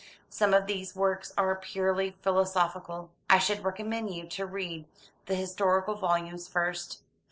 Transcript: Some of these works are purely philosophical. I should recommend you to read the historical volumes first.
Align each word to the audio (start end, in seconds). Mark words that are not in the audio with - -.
Some 0.31 0.51
of 0.55 0.65
these 0.65 0.95
works 0.95 1.31
are 1.37 1.53
purely 1.55 2.17
philosophical. 2.23 3.11
I 3.29 3.37
should 3.37 3.63
recommend 3.63 4.11
you 4.11 4.27
to 4.29 4.47
read 4.47 4.85
the 5.27 5.35
historical 5.35 5.93
volumes 5.93 6.47
first. 6.47 7.03